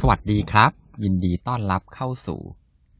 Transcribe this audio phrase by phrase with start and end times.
[0.00, 0.72] สวัสดีครับ
[1.04, 2.40] ยินดีต้อนรับเข้าสู่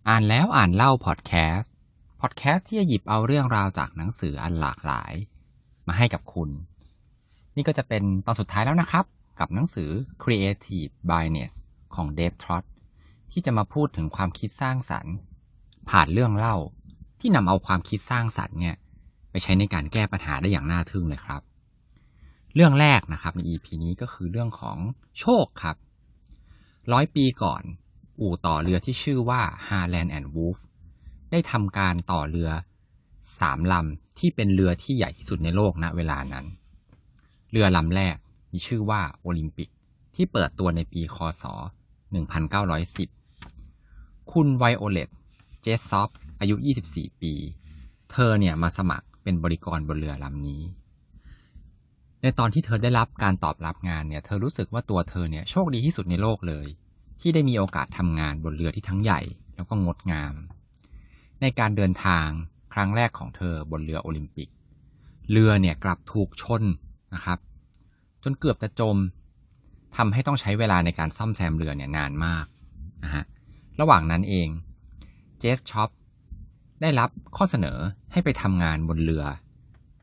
[0.08, 1.72] อ่านแล้วอ่านเล่าพอดแคสต์
[2.20, 5.12] พอดแคสต์ที่จะหยิบเอาเรื่องราวจากหนังสืออันหลากหลาย
[5.86, 6.50] มาให้กับคุณ
[7.56, 9.04] นี่ก็จะเป็นตอนสุดท้ายแล้วนะครับ
[9.40, 9.90] กับหนังสือ
[10.22, 11.54] Creative Bias
[11.94, 12.64] ของ Dave Trott
[13.32, 15.14] ที่จะมาพูดถึงความคิดสร้างสรรค์
[15.90, 16.56] ผ่านเรื่องเล่า
[17.20, 18.76] ที่นำเอาความคิดสร้างสรรค์เนี่ย
[19.30, 21.40] ไปใช้ในการแก้ปัญหาได้อย่างน่าทึ่งเลยครับ
[22.54, 24.78] เรื่องแรกนะครับใน EP นี้ก็คือเรื่องของ
[25.20, 25.76] โชคครับ
[26.92, 27.62] ร้อยปีก่อน
[28.20, 30.58] อู่ต่อเรือที่ชื่อว่า Harland and Wolf
[31.30, 32.50] ได้ทำการต่อเรือ
[33.40, 36.46] สามลำที่เป็นเรือที่ใหญ่ที่สุดในโลกณเวลานั้น
[37.50, 38.16] เรือลำแรก
[38.52, 39.68] มีชื่อว่าโอลิมปิก
[40.14, 41.44] ที่เปิดตัวในปีคศ
[43.12, 45.08] 1910 คุณไวโอเลต
[45.62, 46.08] เจสซอฟ
[46.40, 46.54] อายุ
[46.88, 47.32] 24 ปี
[48.10, 50.62] เธอเนี่ยมาสมัครเป็นบริกรบนเรือลำนี้
[52.22, 56.66] ในตอนที่เธอได้รับการตอบรับงานเนี่ยเธอรู้สึกว่าตัวเธอเนี่ยโชคดีที่สุดในโลกเลย
[57.20, 59.20] ที่ได้มีโอกาสทำงานบนเรือที่ทั้งใหญ่
[59.56, 60.34] แล้วก็งดงาม
[61.40, 62.28] ในการเดินทาง
[62.74, 64.48] ครั้งแรกของเธอบนเรือโอลิมปิก
[65.30, 66.62] เรือเนี่ยกลับถูกชน
[67.14, 67.38] นะครับ
[68.22, 68.96] จนเกือบจะจม
[69.96, 72.46] ทำให้ต้องใช้เวลาในการซ่อมแซมเรือเนี่ยนานมาก
[73.04, 73.24] นะฮะ
[73.80, 74.48] ระหว่างนั้นเอง
[75.38, 75.90] เจสซอป
[76.82, 77.78] ได้รับข้อเสนอ
[78.12, 79.24] ให้ไปทำงานบนเรือ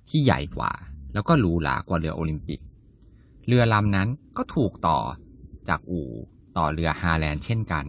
[0.10, 0.72] ที่ใหญ่กว่า
[1.14, 2.60] แล้วก็หรูหรากว่าเรือโอลิมปิก
[3.48, 5.00] เรือลำนั้นก็ถูกต่อ
[5.70, 6.10] จากอู่
[6.58, 7.86] ต่อเรือฮาร์แลนด์เช่นกัน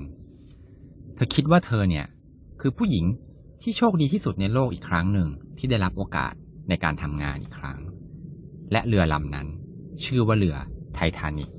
[1.15, 2.07] เธอคิดว่าเธอเนี่ย
[2.61, 3.05] คือผู้หญิง
[3.63, 6.33] ที่โชคดีที่สุดในโลกอีกครั้งหนึ่งที่ได้รับโอกาส
[6.69, 7.79] ในการทำงานอีกครั้ง
[8.73, 9.47] และเรือลำนั้น
[10.05, 10.57] ชื่อว่าเรือ
[10.95, 11.51] ไททานิก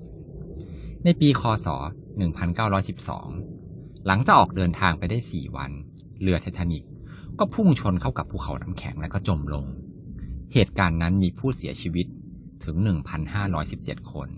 [1.04, 1.68] ในปีคศ
[2.48, 5.72] 1912 หลังจากออกเดินทางไปได้ 4 วัน
[6.22, 6.84] เรือไททานิก
[7.40, 9.66] ก็พุ่งชนเข้ากับภูเขาน้ำแข็งและก็จมลง
[10.54, 12.08] เหตุการณ์นั้นมีผู้เสียชีวิต
[12.64, 12.76] ถึง
[13.44, 14.30] 1,517 คน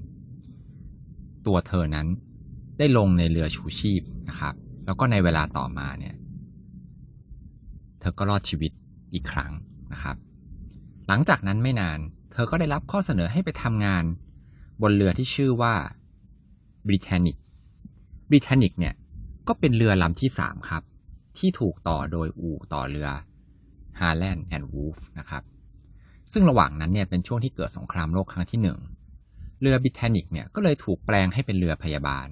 [1.45, 2.08] ตัวเธอนั้น
[2.78, 4.54] ได้ลงในเรือชูชีพนะครับ
[4.86, 6.16] แล้วก็ในเวลาต่อมาเนี่ย
[8.00, 8.72] เธอก็รอดชีวิต
[9.14, 9.52] อีกครั้ง
[9.92, 10.16] นะครับ
[11.08, 12.00] หลังจากนั้นไม่นาน
[12.32, 14.04] เธอก็ได้รับข้อเสนอให้ไปทำงาน
[14.82, 15.76] บนเรือที่ชื่อว่า
[16.88, 17.38] บริ t านิก
[18.30, 18.94] บริ t านิกเนี่ย
[19.48, 20.83] ก็เป็นเรือลำที่สามครับ
[21.38, 23.10] ที่ถูกต่อโดยอู่ต่อเรือ
[24.00, 25.44] Harland and Wolff นะครับ
[26.33, 28.80] ซึ่งระหว่างนั้นเนี่ยเป็นช่วงที่เกิดสงครามโลกครั้งที่หนึ่ง
[29.61, 32.27] เรือบริ t านิกเนี่ยก็เลยถูกแปลงให้เป็นเรือพยาบาล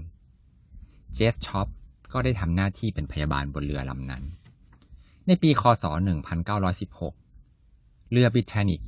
[1.13, 1.67] เจสช็อป
[2.13, 4.23] ก็ได้ทำหน้าที่เป็นพยาบาลบนเรือลำนั้น
[5.27, 5.85] ในปีคศ
[7.17, 8.81] 1916 เรือบริ t านิก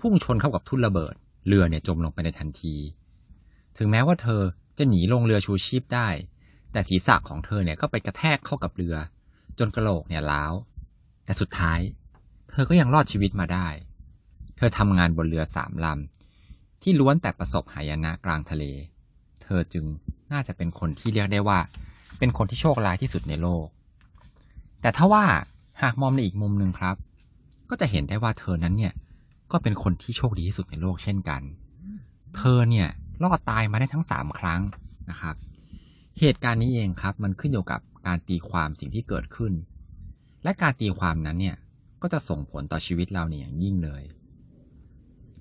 [0.00, 1.14] พุ่งชนเข้ากับทุ่นระเบิด
[1.46, 2.74] เรือเนี่ยจมลงไปในทันที
[3.78, 4.42] ถึงแม้ว่าเธอ
[4.78, 6.08] จะหนีลงเรือชูชีพได้
[6.72, 8.96] แต่ศีรษะของเธอเนี่ยก็ไปกระแทกเข้ากับเรือ
[9.58, 10.52] จนกระโหลกเนี่ยล้าว
[11.24, 11.80] แต่สุดท้าย
[12.52, 13.68] เธอก็ยังรอดชีวิตมาได้
[14.60, 18.64] เธอทำงานบนเรือสามลำ ที่ล้วนแต่ประสบหายนะกลางทะเล
[19.42, 19.84] เธอจึง
[20.32, 21.58] น่าจะเป็นคนที่เรียกได้ว่า
[22.18, 23.66] เป็นคนที่โชคร้ายที่สุดในโลก
[24.80, 25.24] แต่ถ้าว่า
[25.82, 26.96] หากมองในอีกมุมหนึ่งครับ
[27.70, 28.92] ก็จะเห็นได้ว่าเธอนั้นเนี่ย
[29.52, 31.42] ก็เป็นคนที่โชคดีที่สุดในโลกเช่นกัน
[32.36, 32.88] เธอเนี่ย
[33.22, 34.60] รอดตายมาได้ทั้งสามครั้ง
[35.10, 35.34] นะครับ
[36.18, 39.52] เหตุการณ์นี้เองครับ มันขึ้นอยู่กับการตีความสิ่งที่เกิดขึ้น
[40.44, 41.56] และการตีความนั้นเนี่ย
[42.02, 44.02] ก็จะส่งผลต่อชีวิตเราเนี่ยอย่างยิ่งเลย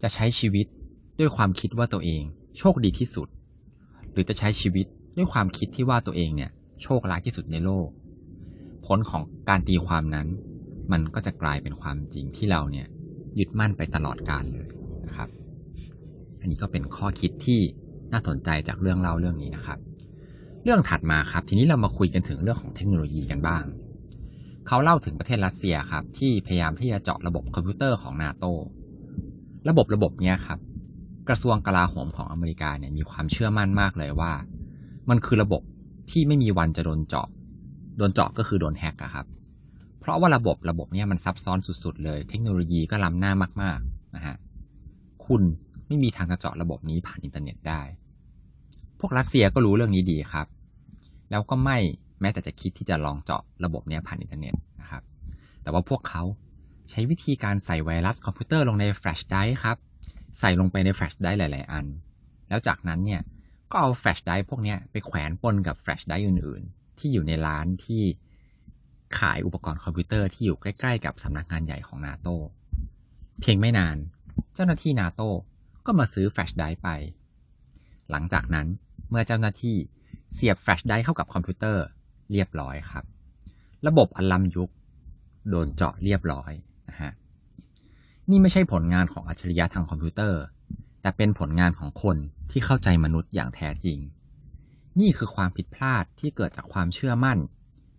[0.01, 0.65] จะใช้ชีวิต
[1.19, 2.23] ด้วยความคิดว่าตัวเอง
[2.57, 3.27] โชคดีที่สุด
[4.11, 4.85] หรือจะใช้ชีวิต
[5.17, 6.51] ด้วยความคิดที่ว่าตัวเองเนี่ย
[6.83, 7.87] โชคร้ายที่สุดในโลก
[8.85, 10.27] ผลของการตีความนั้น
[10.91, 12.87] มันก็จะกลายเป็นความจริงที่เราเนี่ย
[13.39, 14.67] ยึดมั่นไปตลอดกาลเลย
[15.05, 15.29] นะครับ
[16.39, 17.59] อันนี้ก็เป็นข้อคิดที่
[18.11, 19.79] น่าสนใจจากเรื่องเล่าเรื่องนี้นะครับ
[20.63, 23.63] เรื่องถัดมาครับ ทีนี้เรามาคุยกันถึงเรื่องของเทคโนโลยีกันบ้าง
[24.67, 28.45] เขาเล่าถึงประเทศรัสเซียครับ ที่พยายามที่จะเจาะระบบคอมพิวเตอร์ของนาโต
[29.67, 30.59] ระบบระบบเนี้ยครับ
[31.29, 34.31] กระทรวงกลาโหมของอเมริกาเนี่ยมีความเชื่อมั่นมากเลยว่า
[35.09, 35.61] มันคือระบบ
[36.11, 37.27] ที่ไม่มีวันจะโดนเจาะ
[37.97, 39.25] โดนเจาะก็คือโดน hack อะครับ
[39.99, 43.31] เพราะว่าระบบระบบเนี้ยมันซับซ้อนสุดๆ เลย เทคโนโลยีก็ล้ำหน้า
[43.61, 44.35] มากๆนะฮะ
[45.25, 45.41] คุณ
[45.87, 47.81] ไม่มีทางจะเจาะระบบนี้ผ่านอินเทอร์เน็ตได้
[48.99, 50.47] พวกรัสเซียก็รู้เรื่องนี้ดีครับ
[51.29, 51.77] แล้วก็ไม่
[52.21, 55.03] แม้แต่จะคิดที่จะลองเจาะระบบนี้ผ่านอินเทอร์เน็ตนะครับ
[55.63, 56.23] แต่ว่าพวกเขา
[56.89, 59.77] ใช้วิธีการใส่ไวรัสคอมพิวเตอร์ลงใน flash drive ครับ
[60.39, 61.85] ใส่ลงไปใน flash drive หลาย ๆ อัน
[62.49, 63.21] แล้วจากนั้นเนี่ย
[63.71, 68.03] ก็เอา flash drive พวกนี้ไปแขวนปนกับ flash drive อื่น ๆ ที่อยู่ในร้านที่
[69.17, 72.27] ขายอุปกรณ์คอมพิวเตอร์ที่อยู่ใกล้ ๆ กับสำนักงานใหญ่ของนาโต
[73.41, 73.97] เพียงไม่นาน
[74.53, 75.21] เจ้าหน้าที่นาโต
[75.85, 76.89] ก็มาซื้อ flash drive ไป
[78.11, 78.67] หลังจากนั้น
[79.09, 79.77] เมื่อเจ้าหน้าที่
[80.33, 81.85] เสียบ flash drive เข้ากับคอมพิวเตอร์
[82.31, 83.03] เรียบร้อยครับ
[83.87, 84.69] ระบบอันล้ำยุค
[85.49, 86.51] โดนเจาะเรียบร้อย
[88.29, 90.41] นี่ไม่ใช่ผลงานของอัจฉริยะทางคอมพิวเตอร์
[91.01, 92.17] แต่เป็นผลงานของคน
[92.51, 93.99] ที่เข้าใจมนุษย์อย่างแท้จริง
[94.99, 97.37] นี่คือความผิดพลาดที่เกิดจากความเชื่อมั่น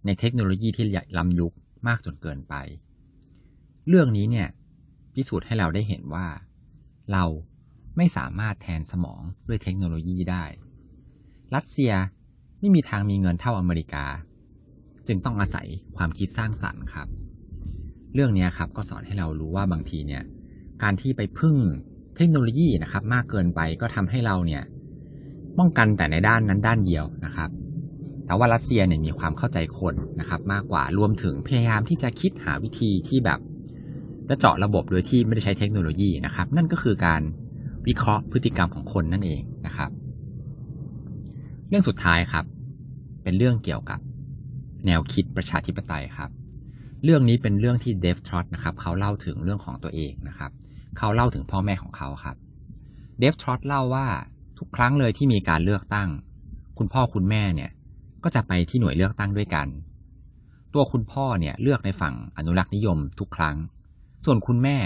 [0.06, 0.86] ในเทคโนโลยีที่
[1.18, 1.52] ล้ำยุค
[1.86, 2.54] มากจนเกินไป
[3.88, 4.48] เรื่องนี้เนี่ย
[5.14, 6.26] พิสูจน์ให้เราได้เห็นว่า
[7.12, 7.24] เรา
[7.96, 10.44] ไม่สามารถแทนสมองด้วยเทคโนโลยีได้
[11.54, 11.92] รัสเซีย
[12.58, 14.04] ไม่มีทางมีเงินเท่าอเมริกา
[15.06, 17.08] จึงต้องอาศัยความคิดสร้างสรรค์ครับ
[18.14, 20.22] เรื่องนี้ครับก็สอนให้เรารู้ว่าบางทีเนี่ย
[20.82, 21.56] การที่ไปพึ่ง
[22.16, 24.62] เทคโนโลยีนะครับ มากเกินไปก็ทำให้เราเนี่ย
[25.58, 27.50] ป้องกันแต่ในด้านนั้นด้านเดียวนะครับ
[28.26, 33.38] แต่ว่ารัสเซียเนี่ยมีความเข้าใจคนนะครับ มากกว่ารวมถึงพยายามที่จะคิดหาวิธีที่แบบ
[34.28, 37.22] จะเจาะระบบโดยที่ไม่ได้ใช้เทคโนโลยีนะครับ นั่นก็คือการ
[37.88, 39.90] วิเคราะห์พฤติกรรมของคนนั่นเองนะครับ
[41.68, 42.44] เรื่องสุดท้ายครับ
[43.22, 44.00] เป็นเรื่องเกี่ยวกับ
[44.86, 46.30] แนวคิดประชาธิปไตยครับ
[47.04, 50.50] เรื่องนี้เป็นเรื่องที่เดฟทรอตนะครับเขาเล่าถึงเรื่องของตัวเองนะครับ
[50.98, 52.36] เขาเล่าถึงพ่อแม่ของเขาครับ
[53.18, 54.06] เดฟทรอตเล่าว่า
[54.58, 56.08] ทุกครั้งเลยที่มีการเลือกตั้ง
[56.78, 57.70] คุณพ่อคุณแม่เนี่ย
[58.24, 59.66] ก็จะไปที่หน่วยเลือกตั้งด้วยกัน
[60.74, 63.56] ตัวคุณพ่อเนี่ยเลือกในฝั่งอนุรักษ์นิยมทุกครั้ง
[64.24, 64.76] ส่วนคุณแม่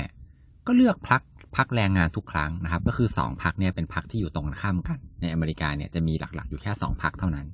[0.66, 1.22] ก็เลือกพัก
[1.56, 7.46] พักแรงงานทุกครั้งนะครับ ก็คือสองพักเนี่ยเป็นพักที่อยู่ตรงข้ามกัน ในอเมริกาเนี่ยจะมีหลักๆ อยู่แค่สองพักเท่านั้น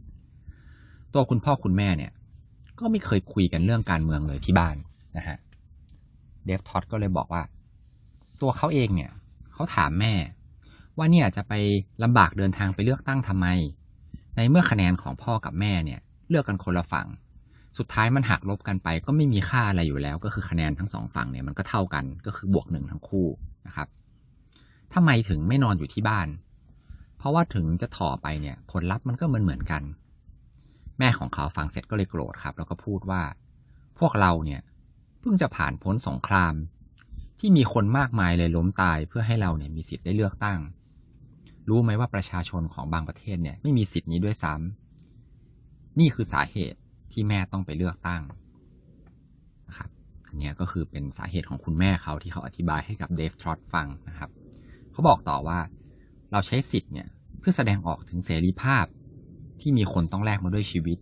[1.15, 2.12] ตัวคุณพ่อคุณแม่เนี่ย
[2.81, 4.77] ก็ไม่เคยคุยกันเรื่องการเมืองเลยที่บ้าน
[5.17, 5.38] นะฮะ
[6.44, 7.43] เดฟท็อตก็เลยบอกว่า
[8.41, 9.11] ตัวเขาเองเนี่ย
[9.53, 10.15] เขาถามแม่
[10.97, 11.53] ว่าเนี่ยจะไป
[12.03, 13.47] ลำบากเดินทางไปเลือกตั้งทำไม
[14.37, 17.06] ในเมื่อคะแนนของพ่อกับแม่เนี่ย เลือกกันคนละฝั่ง
[17.79, 23.26] สุดท้ายมันหักลบกันไป ก็ไม่มีค่าอะไรอยู่แล้ว ก็คือคะแนนทั้งสองฝั่งเนี่ยมันก็เท่ากันก็คือบวกหนึ่งทั้งคู่
[23.67, 23.88] นะครับ
[24.94, 26.29] ทำไมถึงไม่นอนอยู่ที่บ้าน
[27.19, 29.83] เพราะว่าถึงจะถ่อไปเนี่ย ผลลัพธ์มันก็เหมือนเหมือนกัน
[31.00, 33.23] แม่ของเขาฟังเสร็จก็เลยโกรธครับ แล้วก็พูดว่า
[33.99, 34.61] พวกเราเนี่ย
[35.20, 36.55] เพิ่งจะผ่านพ้นสงคราม
[37.38, 40.58] ที่มีคนมากมายเลยล้มตายเพื่อให้เราเนี่ยมีสิทธิ์ได้เลือกตั้ง
[41.69, 46.79] รู้ไหมว่าประชาชนของบางประเทศเนี่ยไม่มีสิทธิ์นี้ด้วยซ้ำนี่คือสาเหตุ
[47.12, 48.23] ที่แม่ต้องไปเลือกตั้ง
[49.69, 49.91] นะครับ
[50.29, 54.31] อันนี้ก็คือเป็นสาเหตุของคุณแม่เขาที่เขาอธิบายให้กับเดฟทรอตฟังนะครับ
[54.93, 55.58] เขาบอกต่อว่า
[56.32, 57.08] เราใช้สิทธิ์เนี่ย
[57.38, 58.85] เพื่อแสดงออกถึงเสรีภาพ
[59.62, 60.99] ที่มีคนต้องแลกมาด้วยชีวิต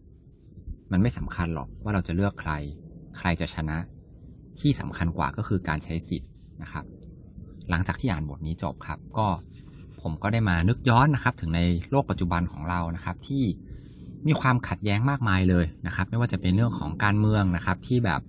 [0.92, 2.52] มันไม่สำคัญหรอกว่าเราจะเลือกใคร
[3.18, 3.78] ใครจะชนะ
[4.60, 6.30] ที่สำคัญกว่าก็คือการใช้สิทธิ์
[6.62, 6.84] นะครับ
[7.70, 9.26] หลังจากที่อ่านบทนี้จบครับ ก็
[10.02, 11.60] ผมก็ได้มานึกย้อนนะครับ ถึงใน
[11.90, 13.44] โลกปัจจุบันของเรานะครับ ที่
[14.26, 18.20] มีความขัดแย้งมากมายเลยนะครับ ไม่ว่าจะเป็นเรื่องของการเมืองนะครับ ที่แบบ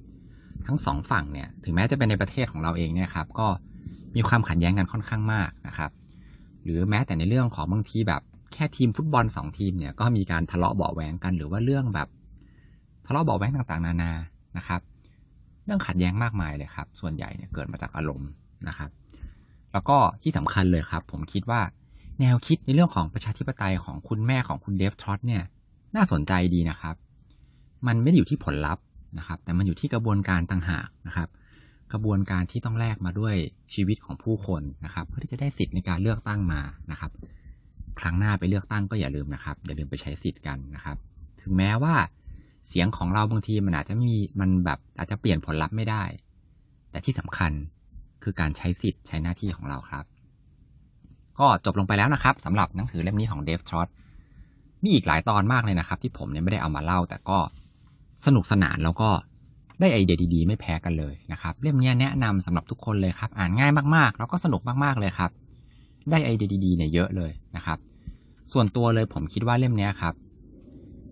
[0.66, 3.48] ทั้งสองฝั่งเนี่ย ถึงแม้จะเป็นในประเทศของเราเองเนี่ยครับ ก็
[4.16, 5.92] มีความขัดแย้งกันค่อนข้างมากนะครับ
[6.64, 8.22] หรือแม้แต่ในเรื่องของบางทีแบบ
[8.54, 12.08] แค่ทีมฟุตบอลสองทีมเนี่ยก็มีการทะเลาะเบาแหวงกัน หรือว่าเรื่องแบบ
[13.06, 14.12] ทะเลาะเบาแหวงต่างๆ นานา
[14.58, 14.82] นะครับ
[15.66, 18.30] เรื่องขัดแย้งมากมายเลยครับ ส่วนใหญ่เนี่ยเกิดมาจากอารมณ์
[18.68, 18.90] นะครับ
[19.74, 21.62] แล้วก็ที่สำคัญเลยครับ ผมคิดว่า
[22.20, 25.44] แนวคิดในเรื่องของประชาธิปไตยของคุณแม่ของคุณเดฟทรอตเนี่ย
[25.96, 26.96] น่าสนใจดีนะครับ
[27.88, 28.84] มันไม่ได้อยู่ที่ผลลัพธ์
[29.18, 31.30] นะครับ แต่มันอยู่ที่กระบวนการต่างหากนะครับ
[31.92, 33.36] กระบวนการที่ต้องแลกมาด้วย
[33.74, 36.62] ชีวิตของผู้คนนะครับ เพื่อที่จะได้สิทธิ์ในการเลือกตั้งมา
[36.92, 37.12] นะครับ
[38.02, 40.98] ครั้งหน้าไปเลือกตั้งก็อย่าลืมนะครับ อย่าลืมไปใช้สิทธิ์กันนะครับ
[41.42, 41.96] ถึงแม้ว่า
[42.68, 46.04] เสียงของเราบางทีมันอาจจะมีมันแบบอาจจะเปลี่ยนผลลัพธ์ไม่ได้
[46.92, 47.52] แต่ที่สำคัญ
[48.24, 50.06] คือการใช้สิทธิ์ใช้หน้าที่ของเราครับ
[51.40, 53.88] ก็จบลงไปแล้วนะครับสำหรับหนังสือเล่มนี้ของเดฟทรอต
[54.84, 57.38] มีอีกหลายตอนมากเลยนะครับ ที่ผมเนี่ยไม่ได้เอามาเล่า แต่ก็
[58.26, 59.10] สนุกสนานแล้วก็
[59.80, 65.32] ได้ไอเดียดีๆ ไม่แพ้กันเลยนะครับ เล่มนี้แนะนำสำหรับทุกคนเลยครับ อ่านง่ายมากๆ แล้วก็สนุกมากๆเลยครับ
[66.12, 67.78] ได้ไอเดียดีๆเนี่ยเยอะเลยนะครับ
[68.52, 70.14] ส่วนตัวเลยผมคิดว่าเล่มนี้ครับ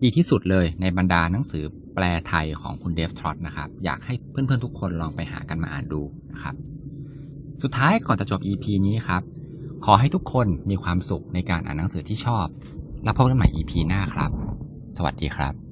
[0.02, 1.64] ดีที่สุดเลยในบรรดาหนังสือ
[1.94, 6.54] แปลไทยของคุณเดฟทรอตนะครับ อยากให้เพื่อนๆทุกคนลองไปหากันมาอ่านดูนะครับ
[7.62, 9.22] สุดท้ายก่อนจะจบ EP นี้ครับ
[9.84, 12.46] ขอให้ทุกคนมีความสุขในการอ่านหนังสือที่ชอบ
[13.04, 14.30] แล้วพบกันใหม่ EP หน้าครับ
[14.96, 15.67] สวัสดีครับ